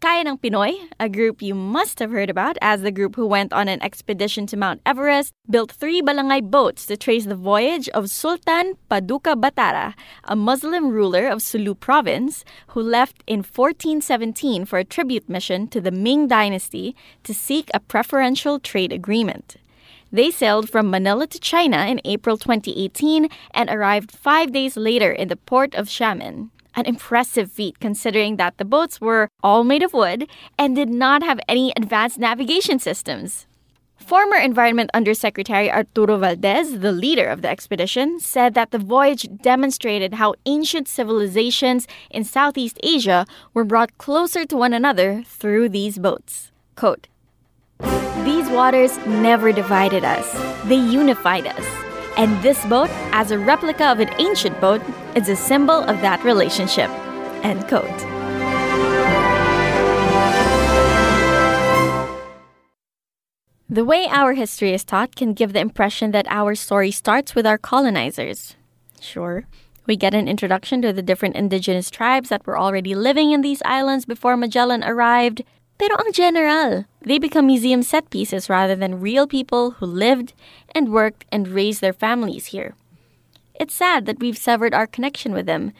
Kaya 0.00 0.24
ng 0.24 0.40
Pinoy, 0.40 0.80
a 0.96 1.12
group 1.12 1.42
you 1.44 1.54
must 1.54 1.98
have 1.98 2.10
heard 2.10 2.30
about 2.30 2.56
as 2.64 2.80
the 2.80 2.90
group 2.90 3.16
who 3.16 3.26
went 3.26 3.52
on 3.52 3.68
an 3.68 3.82
expedition 3.82 4.46
to 4.48 4.56
Mount 4.56 4.80
Everest, 4.86 5.34
built 5.50 5.70
three 5.70 6.00
balangay 6.00 6.40
boats 6.40 6.86
to 6.86 6.96
trace 6.96 7.26
the 7.26 7.36
voyage 7.36 7.86
of 7.90 8.08
Sultan 8.08 8.80
Paduka 8.90 9.36
Batara, 9.36 9.92
a 10.24 10.34
Muslim 10.34 10.88
ruler 10.88 11.28
of 11.28 11.42
Sulu 11.42 11.74
province 11.74 12.46
who 12.68 12.80
left 12.80 13.22
in 13.26 13.44
1417 13.44 14.64
for 14.64 14.78
a 14.78 14.88
tribute 14.88 15.28
mission 15.28 15.68
to 15.68 15.82
the 15.82 15.92
Ming 15.92 16.26
dynasty 16.26 16.96
to 17.22 17.34
seek 17.34 17.68
a 17.74 17.80
preferential 17.84 18.58
trade 18.58 18.96
agreement. 18.96 19.56
They 20.10 20.30
sailed 20.30 20.70
from 20.70 20.88
Manila 20.88 21.26
to 21.26 21.38
China 21.38 21.84
in 21.84 22.00
April 22.06 22.38
2018 22.38 23.28
and 23.52 23.68
arrived 23.68 24.12
five 24.12 24.52
days 24.52 24.78
later 24.78 25.12
in 25.12 25.28
the 25.28 25.36
port 25.36 25.74
of 25.74 25.92
Xiamen. 25.92 26.48
An 26.74 26.86
impressive 26.86 27.50
feat 27.50 27.80
considering 27.80 28.36
that 28.36 28.58
the 28.58 28.64
boats 28.64 29.00
were 29.00 29.28
all 29.42 29.64
made 29.64 29.82
of 29.82 29.92
wood 29.92 30.28
and 30.58 30.76
did 30.76 30.88
not 30.88 31.22
have 31.22 31.40
any 31.48 31.72
advanced 31.76 32.18
navigation 32.18 32.78
systems. 32.78 33.46
Former 33.96 34.36
Environment 34.36 34.90
Undersecretary 34.94 35.70
Arturo 35.70 36.16
Valdez, 36.16 36.80
the 36.80 36.90
leader 36.90 37.26
of 37.26 37.42
the 37.42 37.48
expedition, 37.48 38.18
said 38.18 38.54
that 38.54 38.70
the 38.70 38.78
voyage 38.78 39.28
demonstrated 39.42 40.14
how 40.14 40.34
ancient 40.46 40.88
civilizations 40.88 41.86
in 42.10 42.24
Southeast 42.24 42.78
Asia 42.82 43.26
were 43.52 43.64
brought 43.64 43.98
closer 43.98 44.44
to 44.46 44.56
one 44.56 44.72
another 44.72 45.22
through 45.26 45.68
these 45.68 45.98
boats. 45.98 46.50
Quote, 46.76 47.08
these 48.24 48.48
waters 48.50 48.96
never 49.06 49.52
divided 49.52 50.04
us, 50.04 50.32
they 50.64 50.76
unified 50.76 51.46
us. 51.46 51.79
And 52.20 52.42
this 52.42 52.62
boat, 52.66 52.90
as 53.12 53.30
a 53.30 53.38
replica 53.38 53.86
of 53.86 53.98
an 53.98 54.10
ancient 54.18 54.60
boat, 54.60 54.82
is 55.16 55.30
a 55.30 55.34
symbol 55.34 55.76
of 55.76 56.02
that 56.02 56.22
relationship. 56.22 56.90
End 57.42 57.66
quote. 57.66 57.86
The 63.70 63.86
way 63.86 64.06
our 64.10 64.34
history 64.34 64.74
is 64.74 64.84
taught 64.84 65.16
can 65.16 65.32
give 65.32 65.54
the 65.54 65.60
impression 65.60 66.10
that 66.10 66.26
our 66.28 66.54
story 66.54 66.90
starts 66.90 67.34
with 67.34 67.46
our 67.46 67.56
colonizers. 67.56 68.54
Sure, 69.00 69.46
we 69.86 69.96
get 69.96 70.12
an 70.12 70.28
introduction 70.28 70.82
to 70.82 70.92
the 70.92 71.00
different 71.00 71.36
indigenous 71.36 71.90
tribes 71.90 72.28
that 72.28 72.46
were 72.46 72.58
already 72.58 72.94
living 72.94 73.30
in 73.30 73.40
these 73.40 73.62
islands 73.64 74.04
before 74.04 74.36
Magellan 74.36 74.84
arrived, 74.84 75.42
Pero 75.80 75.96
ang 75.96 76.12
general, 76.12 76.84
they 77.00 77.16
become 77.16 77.46
museum 77.46 77.80
set 77.82 78.10
pieces 78.10 78.50
rather 78.50 78.76
than 78.76 79.00
real 79.00 79.26
people 79.26 79.80
who 79.80 79.86
lived 79.86 80.34
and 80.74 80.92
worked 80.92 81.24
and 81.32 81.48
raised 81.48 81.80
their 81.80 81.96
families 81.96 82.52
here. 82.52 82.76
It's 83.54 83.72
sad 83.72 84.04
that 84.04 84.20
we've 84.20 84.36
severed 84.36 84.74
our 84.74 84.86
connection 84.86 85.32
with 85.32 85.46
them, 85.46 85.72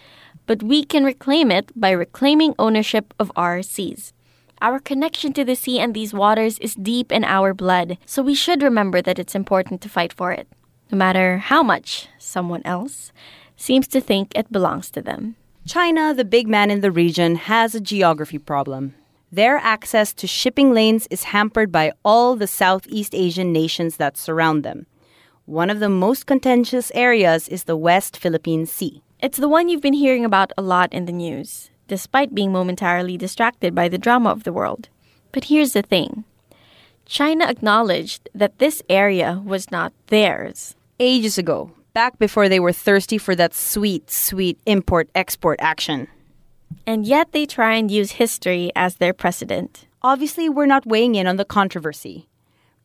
but 0.47 0.63
we 0.63 0.85
can 0.85 1.05
reclaim 1.05 1.51
it 1.51 1.69
by 1.77 1.91
reclaiming 1.91 2.55
ownership 2.59 3.13
of 3.19 3.31
our 3.37 3.61
seas. 3.61 4.15
Our 4.63 4.81
connection 4.81 5.35
to 5.35 5.45
the 5.45 5.55
sea 5.55 5.79
and 5.79 5.93
these 5.93 6.15
waters 6.15 6.59
is 6.61 6.75
deep 6.81 7.13
in 7.13 7.23
our 7.23 7.53
blood, 7.53 7.99
so 8.07 8.23
we 8.23 8.35
should 8.35 8.63
remember 8.63 9.03
that 9.03 9.19
it's 9.19 9.35
important 9.35 9.83
to 9.83 9.93
fight 9.93 10.15
for 10.15 10.33
it, 10.33 10.49
no 10.91 10.97
matter 10.97 11.45
how 11.45 11.63
much 11.63 12.09
someone 12.19 12.63
else 12.65 13.13
seems 13.59 13.87
to 13.89 14.01
think 14.01 14.33
it 14.33 14.51
belongs 14.51 14.91
to 14.93 15.03
them. 15.03 15.37
China, 15.69 16.15
the 16.15 16.25
big 16.25 16.49
man 16.49 16.71
in 16.71 16.81
the 16.81 16.91
region, 16.91 17.37
has 17.37 17.75
a 17.75 17.85
geography 17.85 18.39
problem. 18.39 18.95
Their 19.33 19.59
access 19.59 20.13
to 20.15 20.27
shipping 20.27 20.75
lanes 20.75 21.07
is 21.09 21.31
hampered 21.31 21.71
by 21.71 21.93
all 22.05 22.35
the 22.35 22.49
Southeast 22.49 23.15
Asian 23.15 23.53
nations 23.53 23.97
that 23.97 24.17
surround 24.17 24.65
them. 24.65 24.87
One 25.47 25.71
of 25.71 25.79
the 25.79 25.89
most 25.89 26.27
contentious 26.27 26.91
areas 26.95 27.47
is 27.47 27.65
the 27.65 27.77
West 27.77 28.17
Philippine 28.17 28.67
Sea. 28.67 29.03
It's 29.21 29.39
the 29.39 29.49
one 29.49 29.69
you've 29.69 29.83
been 29.83 29.93
hearing 29.93 30.25
about 30.25 30.53
a 30.59 30.63
lot 30.63 30.93
in 30.93 31.05
the 31.05 31.13
news, 31.13 31.71
despite 31.87 32.35
being 32.35 32.51
momentarily 32.51 33.17
distracted 33.17 33.73
by 33.73 33.89
the 33.89 33.99
drama 33.99 34.31
of 34.31 34.43
the 34.43 34.53
world. 34.53 34.89
But 35.31 35.45
here's 35.45 35.75
the 35.75 35.83
thing 35.83 36.25
China 37.07 37.45
acknowledged 37.47 38.29
that 38.35 38.59
this 38.59 38.83
area 38.89 39.41
was 39.45 39.71
not 39.71 39.93
theirs. 40.09 40.75
Ages 40.99 41.39
ago, 41.39 41.71
back 41.93 42.19
before 42.19 42.49
they 42.49 42.59
were 42.59 42.73
thirsty 42.73 43.19
for 43.19 43.37
that 43.37 43.55
sweet, 43.55 44.11
sweet 44.11 44.59
import 44.67 45.09
export 45.15 45.61
action. 45.63 46.09
And 46.87 47.07
yet 47.07 47.33
they 47.33 47.47
try 47.47 47.75
and 47.75 47.91
use 47.91 48.13
history 48.13 48.71
as 48.75 48.97
their 48.97 49.13
precedent. 49.13 49.87
Obviously, 50.03 50.49
we're 50.49 50.67
not 50.67 50.87
weighing 50.87 51.15
in 51.15 51.27
on 51.27 51.37
the 51.37 51.45
controversy 51.45 52.29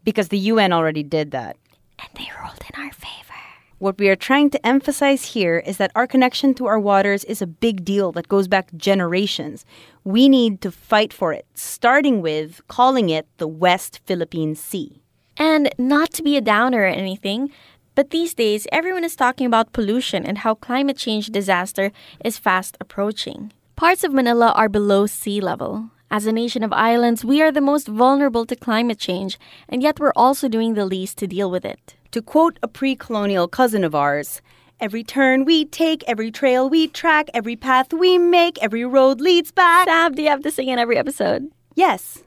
because 0.04 0.28
the 0.28 0.38
UN 0.38 0.74
already 0.74 1.04
did 1.04 1.32
that. 1.32 1.58
And 2.00 2.10
they 2.16 2.30
ruled 2.40 2.62
in 2.74 2.84
our 2.84 2.92
favor. 2.92 3.34
What 3.80 3.98
we 3.98 4.08
are 4.08 4.16
trying 4.16 4.50
to 4.52 4.66
emphasize 4.66 5.34
here 5.34 5.58
is 5.66 5.78
that 5.78 5.92
our 5.96 6.08
connection 6.08 6.54
to 6.56 6.66
our 6.66 6.80
waters 6.80 7.24
is 7.26 7.42
a 7.42 7.48
big 7.48 7.84
deal 7.84 8.12
that 8.14 8.30
goes 8.30 8.48
back 8.48 8.70
generations. 8.78 9.66
We 10.04 10.30
need 10.30 10.62
to 10.62 10.72
fight 10.72 11.12
for 11.12 11.34
it, 11.34 11.46
starting 11.56 12.22
with 12.22 12.62
calling 12.68 13.10
it 13.10 13.28
the 13.38 13.48
West 13.48 14.00
Philippine 14.06 14.56
Sea. 14.56 15.02
And 15.36 15.70
not 15.78 16.12
to 16.14 16.24
be 16.24 16.38
a 16.38 16.42
downer 16.42 16.84
or 16.84 16.86
anything, 16.86 17.52
but 17.96 18.12
these 18.12 18.34
days 18.34 18.66
everyone 18.72 19.04
is 19.04 19.16
talking 19.16 19.46
about 19.46 19.74
pollution 19.74 20.26
and 20.26 20.40
how 20.40 20.56
climate 20.56 20.98
change 20.98 21.28
disaster 21.28 21.92
is 22.24 22.38
fast 22.38 22.78
approaching. 22.80 23.52
Parts 23.76 24.06
of 24.06 24.14
Manila 24.14 24.54
are 24.56 24.70
below 24.70 25.06
sea 25.06 25.42
level. 25.42 25.90
As 26.10 26.26
a 26.26 26.32
nation 26.32 26.64
of 26.64 26.72
islands, 26.72 27.26
we 27.26 27.42
are 27.42 27.52
the 27.52 27.60
most 27.60 27.90
vulnerable 27.90 28.46
to 28.46 28.56
climate 28.56 28.98
change, 28.98 29.38
and 29.68 29.84
yet 29.84 30.00
we're 30.00 30.14
also 30.16 30.48
doing 30.48 30.76
the 30.76 30.86
least 30.86 31.18
to 31.18 31.28
deal 31.28 31.52
with 31.52 31.66
it. 31.66 31.96
To 32.12 32.22
quote 32.22 32.58
a 32.64 32.70
pre 32.70 32.96
colonial 32.96 33.50
cousin 33.50 33.84
of 33.84 33.94
ours, 33.94 34.42
Every 34.80 35.04
turn 35.04 35.44
we 35.44 35.66
take, 35.66 36.06
every 36.08 36.32
trail 36.32 36.70
we 36.70 36.88
track, 36.88 37.30
every 37.34 37.58
path 37.58 37.92
we 37.92 38.18
make, 38.18 38.62
every 38.64 38.86
road 38.86 39.20
leads 39.20 39.52
back. 39.52 39.88
Sab, 39.88 40.16
do 40.16 40.22
you 40.22 40.30
have 40.30 40.44
to 40.44 40.52
sing 40.52 40.70
in 40.70 40.80
every 40.80 40.98
episode? 40.98 41.52
Yes. 41.76 42.24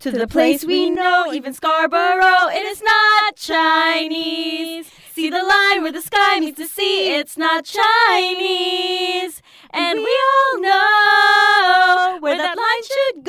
To, 0.00 0.10
the, 0.10 0.26
place 0.26 0.64
we 0.64 0.88
know, 0.88 1.32
even 1.34 1.52
Scarborough, 1.52 2.48
it 2.48 2.64
is 2.64 2.80
not 2.82 3.36
Chinese. 3.36 4.90
See 5.18 5.30
the 5.30 5.42
line 5.42 5.82
where 5.82 5.90
the 5.90 6.00
sky 6.00 6.38
meets 6.38 6.58
the 6.58 6.66
sea, 6.66 7.16
it's 7.16 7.36
not 7.36 7.64
Chinese. 7.64 9.42
And 9.70 9.98
we 9.98 10.20
all 10.30 10.60
know 10.60 12.18
where 12.20 12.36
that 12.36 12.56
line 12.56 12.84
should 12.92 13.24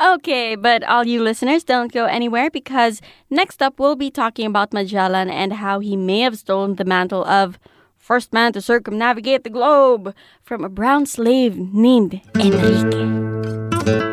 go. 0.00 0.14
Okay, 0.14 0.56
but 0.56 0.82
all 0.82 1.06
you 1.06 1.22
listeners 1.22 1.62
don't 1.62 1.92
go 1.92 2.06
anywhere 2.06 2.50
because 2.50 3.00
next 3.30 3.62
up 3.62 3.78
we'll 3.78 3.94
be 3.94 4.10
talking 4.10 4.46
about 4.46 4.72
Magellan 4.72 5.30
and 5.30 5.52
how 5.52 5.78
he 5.78 5.94
may 5.94 6.18
have 6.22 6.36
stolen 6.36 6.74
the 6.74 6.84
mantle 6.84 7.24
of 7.24 7.60
first 7.96 8.32
man 8.32 8.52
to 8.54 8.60
circumnavigate 8.60 9.44
the 9.44 9.50
globe 9.50 10.12
from 10.42 10.64
a 10.64 10.68
brown 10.68 11.06
slave 11.06 11.56
named 11.56 12.20
Enrique. 12.34 14.03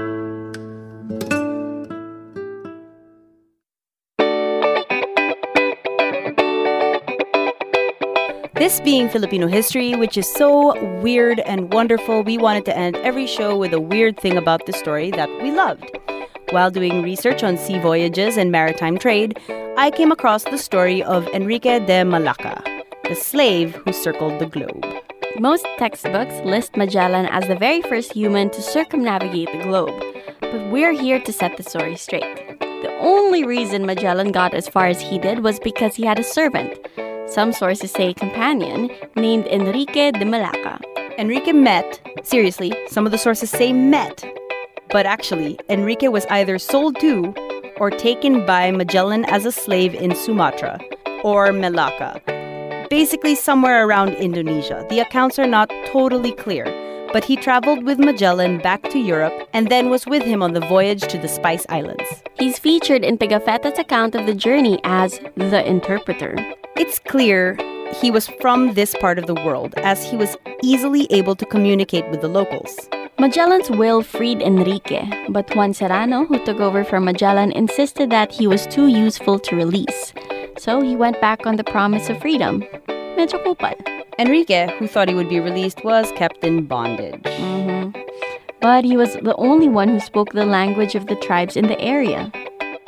This 8.62 8.80
being 8.80 9.10
Filipino 9.10 9.48
history, 9.48 9.96
which 9.96 10.16
is 10.16 10.32
so 10.32 10.80
weird 11.02 11.40
and 11.40 11.74
wonderful, 11.74 12.22
we 12.22 12.38
wanted 12.38 12.64
to 12.66 12.78
end 12.78 12.96
every 12.98 13.26
show 13.26 13.58
with 13.58 13.74
a 13.74 13.82
weird 13.82 14.20
thing 14.20 14.38
about 14.38 14.68
the 14.68 14.72
story 14.72 15.10
that 15.10 15.28
we 15.42 15.50
loved. 15.50 15.90
While 16.52 16.70
doing 16.70 17.02
research 17.02 17.44
on 17.44 17.58
sea 17.58 17.80
voyages 17.80 18.38
and 18.38 18.52
maritime 18.52 19.00
trade, 19.00 19.40
I 19.78 19.90
came 19.90 20.12
across 20.12 20.44
the 20.44 20.60
story 20.60 21.02
of 21.02 21.28
Enrique 21.30 21.80
de 21.88 22.04
Malacca, 22.06 22.62
the 23.06 23.16
slave 23.16 23.74
who 23.84 23.92
circled 23.92 24.38
the 24.38 24.46
globe. 24.46 24.86
Most 25.40 25.66
textbooks 25.80 26.36
list 26.46 26.78
Magellan 26.78 27.26
as 27.26 27.48
the 27.48 27.56
very 27.56 27.82
first 27.82 28.14
human 28.14 28.52
to 28.52 28.62
circumnavigate 28.62 29.52
the 29.52 29.64
globe, 29.64 30.00
but 30.40 30.70
we're 30.70 30.94
here 30.94 31.20
to 31.20 31.34
set 31.34 31.58
the 31.58 31.64
story 31.64 31.96
straight. 31.96 32.60
The 32.60 32.96
only 33.00 33.44
reason 33.44 33.88
Magellan 33.88 34.32
got 34.32 34.54
as 34.54 34.70
far 34.70 34.86
as 34.86 35.02
he 35.02 35.18
did 35.18 35.40
was 35.40 35.60
because 35.60 35.96
he 35.96 36.06
had 36.06 36.20
a 36.20 36.24
servant, 36.24 36.78
some 37.32 37.54
sources 37.54 37.92
say 37.92 38.14
companion, 38.14 38.90
named 39.16 39.48
Enrique 39.48 40.12
de 40.12 40.26
Malacca. 40.26 40.80
Enrique 41.18 41.54
met, 41.54 42.02
seriously, 42.24 42.74
some 42.88 43.06
of 43.06 43.12
the 43.12 43.18
sources 43.18 43.50
say 43.50 43.72
met, 43.72 44.24
but 44.90 45.06
actually, 45.06 45.58
Enrique 45.70 46.10
was 46.10 46.26
either 46.26 46.60
sold 46.60 47.00
to 47.00 47.34
or 47.78 47.90
taken 47.90 48.46
by 48.46 48.72
Magellan 48.72 49.24
as 49.26 49.46
a 49.46 49.52
slave 49.52 49.96
in 49.96 50.14
Sumatra 50.14 50.80
or 51.24 51.54
Malacca, 51.54 52.22
basically 52.90 53.36
somewhere 53.36 53.88
around 53.88 54.10
Indonesia. 54.16 54.86
The 54.90 55.00
accounts 55.00 55.40
are 55.40 55.48
not 55.48 55.72
totally 55.86 56.34
clear, 56.34 56.66
but 57.14 57.24
he 57.24 57.38
traveled 57.38 57.86
with 57.86 57.98
Magellan 58.00 58.60
back 58.60 58.84
to 58.90 59.00
Europe 59.00 59.34
and 59.54 59.70
then 59.70 59.90
was 59.90 60.06
with 60.06 60.24
him 60.24 60.44
on 60.44 60.54
the 60.54 60.68
voyage 60.68 61.04
to 61.04 61.18
the 61.18 61.30
Spice 61.30 61.66
Islands. 61.70 62.24
He's 62.38 62.60
featured 62.60 63.06
in 63.06 63.18
Pigafetta's 63.18 63.80
account 63.80 64.16
of 64.16 64.26
the 64.26 64.36
journey 64.36 64.80
as 64.84 65.20
the 65.36 65.66
interpreter. 65.66 66.36
It's 66.82 66.98
clear 66.98 67.56
he 68.02 68.10
was 68.10 68.28
from 68.42 68.74
this 68.74 68.96
part 68.96 69.20
of 69.20 69.28
the 69.28 69.36
world 69.36 69.76
as 69.78 70.04
he 70.04 70.18
was 70.18 70.36
easily 70.64 71.06
able 71.12 71.36
to 71.36 71.46
communicate 71.46 72.10
with 72.10 72.22
the 72.22 72.28
locals. 72.28 72.76
Magellan's 73.20 73.70
will 73.70 74.02
freed 74.02 74.42
Enrique, 74.42 75.08
but 75.30 75.56
Juan 75.56 75.76
Serrano, 75.76 76.26
who 76.26 76.44
took 76.44 76.60
over 76.60 76.84
from 76.84 77.06
Magellan, 77.06 77.52
insisted 77.52 78.10
that 78.10 78.32
he 78.32 78.48
was 78.48 78.66
too 78.66 78.88
useful 78.88 79.38
to 79.38 79.56
release. 79.56 80.12
So 80.58 80.82
he 80.82 80.96
went 80.96 81.22
back 81.22 81.46
on 81.46 81.58
the 81.58 81.64
promise 81.64 82.10
of 82.10 82.20
freedom. 82.20 82.64
Medyo 83.16 83.38
kupal. 83.46 83.78
Enrique, 84.18 84.76
who 84.80 84.88
thought 84.88 85.08
he 85.08 85.14
would 85.14 85.30
be 85.30 85.40
released, 85.40 85.86
was 85.86 86.12
kept 86.14 86.44
in 86.44 86.66
bondage. 86.66 87.22
Mm-hmm. 87.22 88.02
But 88.60 88.86
he 88.86 88.98
was 88.98 89.14
the 89.22 89.36
only 89.36 89.70
one 89.70 89.88
who 89.88 90.00
spoke 90.00 90.34
the 90.34 90.46
language 90.46 90.96
of 90.96 91.06
the 91.06 91.16
tribes 91.18 91.56
in 91.56 91.68
the 91.68 91.80
area. 91.80 92.32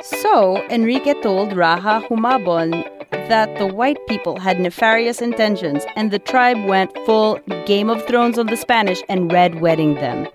So, 0.04 0.62
Enrique 0.68 1.14
told 1.22 1.56
Raja 1.56 2.06
Humabon 2.10 2.84
that 3.10 3.56
the 3.56 3.66
white 3.66 3.96
people 4.06 4.38
had 4.38 4.60
nefarious 4.60 5.22
intentions 5.22 5.82
and 5.96 6.10
the 6.10 6.18
tribe 6.18 6.62
went 6.66 6.94
full 7.06 7.40
Game 7.64 7.88
of 7.88 8.06
Thrones 8.06 8.38
on 8.38 8.48
the 8.48 8.56
Spanish 8.58 9.02
and 9.08 9.32
red 9.32 9.62
wedding 9.62 9.94
them. 9.94 10.28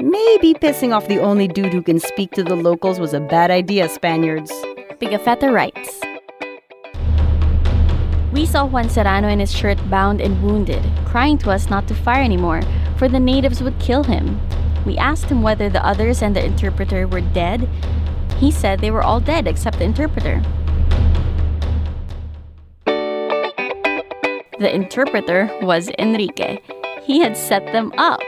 Maybe 0.00 0.52
pissing 0.52 0.94
off 0.94 1.08
the 1.08 1.18
only 1.18 1.48
dude 1.48 1.72
who 1.72 1.80
can 1.80 1.98
speak 1.98 2.32
to 2.32 2.44
the 2.44 2.56
locals 2.56 3.00
was 3.00 3.14
a 3.14 3.20
bad 3.20 3.50
idea, 3.50 3.88
Spaniards. 3.88 4.52
Pigafetta 5.00 5.50
writes 5.50 6.02
We 8.34 8.44
saw 8.44 8.66
Juan 8.66 8.90
Serrano 8.90 9.28
in 9.28 9.40
his 9.40 9.50
shirt 9.50 9.78
bound 9.88 10.20
and 10.20 10.42
wounded, 10.42 10.84
crying 11.06 11.38
to 11.38 11.50
us 11.50 11.70
not 11.70 11.88
to 11.88 11.94
fire 11.94 12.22
anymore, 12.22 12.60
for 12.98 13.08
the 13.08 13.18
natives 13.18 13.62
would 13.62 13.78
kill 13.78 14.04
him. 14.04 14.38
We 14.84 14.98
asked 14.98 15.30
him 15.30 15.40
whether 15.40 15.70
the 15.70 15.82
others 15.82 16.20
and 16.20 16.36
the 16.36 16.44
interpreter 16.44 17.08
were 17.08 17.22
dead. 17.22 17.66
He 18.38 18.50
said 18.50 18.80
they 18.80 18.90
were 18.90 19.02
all 19.02 19.20
dead 19.20 19.46
except 19.46 19.78
the 19.78 19.84
interpreter. 19.84 20.42
The 24.58 24.72
interpreter 24.72 25.50
was 25.62 25.90
Enrique. 25.98 26.60
He 27.02 27.20
had 27.20 27.36
set 27.36 27.66
them 27.72 27.92
up, 27.98 28.20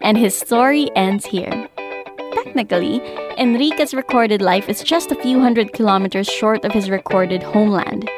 and 0.00 0.16
his 0.16 0.36
story 0.36 0.90
ends 0.94 1.26
here. 1.26 1.68
Technically, 2.34 3.00
Enrique's 3.36 3.92
recorded 3.92 4.40
life 4.40 4.68
is 4.68 4.82
just 4.82 5.10
a 5.10 5.20
few 5.22 5.40
hundred 5.40 5.72
kilometers 5.72 6.26
short 6.26 6.64
of 6.64 6.72
his 6.72 6.88
recorded 6.88 7.42
homeland. 7.42 8.08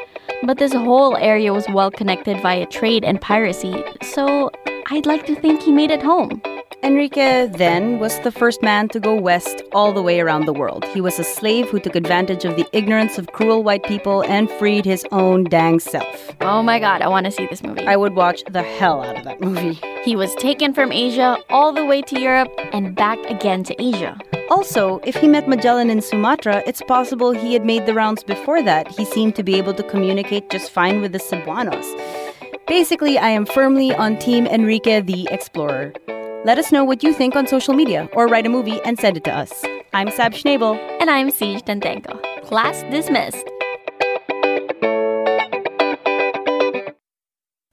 But 0.45 0.59
this 0.59 0.73
whole 0.73 1.17
area 1.17 1.53
was 1.53 1.69
well 1.71 1.91
connected 1.91 2.41
via 2.43 2.67
trade 2.67 3.05
and 3.05 3.21
piracy, 3.21 3.83
so 4.03 4.51
I'd 4.91 5.07
like 5.07 5.27
to 5.27 5.35
think 5.35 5.63
he 5.63 5.73
made 5.73 5.91
it 5.91 6.03
home. 6.03 6.41
Enrique 6.85 7.49
then 7.49 7.99
was 7.99 8.21
the 8.21 8.31
first 8.31 8.63
man 8.63 8.89
to 8.89 9.01
go 9.01 9.15
west 9.15 9.63
all 9.73 9.93
the 9.93 10.03
way 10.03 10.21
around 10.21 10.47
the 10.47 10.53
world. 10.53 10.85
He 10.87 11.01
was 11.01 11.19
a 11.19 11.25
slave 11.25 11.69
who 11.69 11.81
took 11.81 11.97
advantage 11.97 12.45
of 12.45 12.55
the 12.55 12.67
ignorance 12.73 13.19
of 13.19 13.33
cruel 13.33 13.65
white 13.65 13.83
people 13.83 14.23
and 14.23 14.49
freed 14.53 14.85
his 14.85 15.05
own 15.11 15.45
dang 15.45 15.81
self. 15.81 16.37
Oh 16.41 16.63
my 16.63 16.79
god, 16.79 17.03
I 17.03 17.09
want 17.09 17.27
to 17.27 17.33
see 17.33 17.47
this 17.47 17.65
movie. 17.65 17.85
I 17.85 17.97
would 17.97 18.15
watch 18.15 18.45
the 18.49 18.63
hell 18.63 19.03
out 19.03 19.19
of 19.19 19.25
that 19.25 19.41
movie. 19.41 19.81
He 20.05 20.15
was 20.15 20.35
taken 20.37 20.73
from 20.73 20.93
Asia 20.93 21.37
all 21.51 21.73
the 21.73 21.85
way 21.85 22.01
to 22.03 22.21
Europe 22.21 22.53
and 22.73 22.95
back 22.95 23.19
again 23.27 23.65
to 23.65 23.83
Asia. 23.83 24.17
Also, 24.49 25.01
if 25.05 25.17
he 25.17 25.27
met 25.27 25.49
Magellan 25.49 25.91
in 25.91 26.01
Sumatra, 26.01 26.63
it's 26.65 26.83
possible 26.83 27.33
he 27.33 27.53
had 27.53 27.67
made 27.67 27.87
the 27.87 27.95
rounds 27.95 28.23
before 28.23 28.63
that. 28.63 28.87
He 28.89 29.05
seemed 29.05 29.35
to 29.37 29.43
be 29.43 29.57
able 29.57 29.75
to 29.75 29.83
communicate 29.83 30.49
just 30.49 30.71
fine 30.71 31.01
with 31.01 31.13
the 31.13 31.19
Cebuanos. 31.19 31.87
Basically, 32.67 33.19
I 33.19 33.29
am 33.29 33.47
firmly 33.47 33.95
on 33.95 34.19
Team 34.19 34.47
Enrique 34.47 35.01
the 35.01 35.29
Explorer. 35.31 35.93
Let 36.45 36.57
us 36.57 36.71
know 36.71 36.85
what 36.85 37.03
you 37.03 37.13
think 37.13 37.35
on 37.35 37.49
social 37.49 37.75
media 37.75 38.09
or 38.13 38.29
write 38.29 38.47
a 38.47 38.49
movie 38.49 38.81
and 38.85 38.99
send 38.99 39.17
it 39.17 39.25
to 39.25 39.33
us. 39.33 39.65
I'm 39.93 40.11
Sab 40.13 40.33
Schnabel. 40.33 40.79
And 41.01 41.11
I'm 41.11 41.33
Siege 41.33 41.63
Tantenko. 41.63 42.45
Class 42.45 42.83
dismissed. 42.93 43.45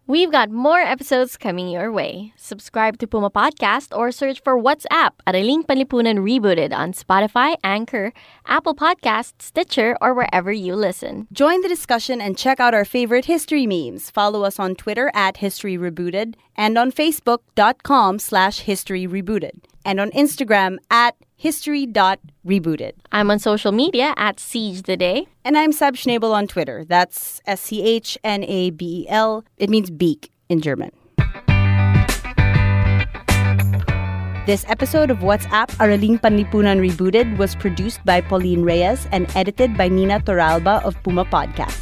We've 0.07 0.31
got 0.31 0.51
more 0.51 0.81
episodes 0.81 1.35
coming 1.35 1.67
your 1.67 1.91
way. 1.91 2.31
Subscribe 2.35 3.00
to 3.00 3.07
Puma 3.07 3.31
Podcast 3.31 3.97
or 3.97 4.12
search 4.12 4.39
for 4.43 4.55
What's 4.55 4.85
Up, 4.91 5.24
Araling 5.25 5.65
Panlipunan 5.65 6.19
Rebooted 6.19 6.71
on 6.71 6.93
Spotify, 6.93 7.57
Anchor, 7.63 8.13
Apple 8.45 8.75
Podcasts, 8.75 9.41
Stitcher, 9.41 9.97
or 9.99 10.13
wherever 10.13 10.51
you 10.51 10.75
listen. 10.75 11.27
Join 11.34 11.62
the 11.62 11.67
discussion 11.67 12.21
and 12.21 12.38
check 12.38 12.60
out 12.60 12.75
our 12.75 12.86
favorite 12.86 13.25
history 13.25 13.65
memes. 13.65 14.12
Follow 14.12 14.43
us 14.43 14.60
on 14.60 14.75
Twitter 14.75 15.10
at 15.15 15.38
History 15.38 15.75
Rebooted 15.75 16.36
and 16.56 16.77
on 16.77 16.91
Facebook.com 16.91 18.19
slash 18.19 18.60
History 18.60 19.08
Rebooted 19.08 19.63
and 19.84 19.99
on 19.99 20.12
Instagram 20.12 20.77
at 20.91 21.15
history.rebooted. 21.36 22.91
I'm 23.12 23.32
on 23.32 23.39
social 23.39 23.71
media 23.71 24.13
at 24.17 24.39
Siege 24.39 24.84
the 24.84 24.98
Day. 24.98 25.28
And 25.43 25.58
I'm 25.58 25.71
Sab 25.71 25.95
Schnabel 25.95 26.34
on 26.34 26.48
Twitter. 26.48 26.86
That's 26.86 27.41
S 27.45 27.62
C 27.62 27.82
H 27.84 28.17
N 28.24 28.43
A 28.43 28.69
B 28.71 29.04
E 29.04 29.10
L. 29.10 29.43
It 29.58 29.69
means 29.69 29.89
beak 29.89 30.32
in 30.50 30.62
German. 30.62 30.91
This 34.45 34.63
episode 34.67 35.10
of 35.10 35.24
What's 35.24 35.48
Up, 35.52 35.71
Araling 35.82 36.21
Panlipunan 36.21 36.78
Rebooted 36.78 37.38
was 37.39 37.56
produced 37.56 38.06
by 38.06 38.21
Pauline 38.21 38.62
Reyes 38.62 39.08
and 39.12 39.26
edited 39.36 39.76
by 39.76 39.88
Nina 39.88 40.19
Toralba 40.19 40.84
of 40.84 41.02
Puma 41.02 41.26
Podcast. 41.26 41.82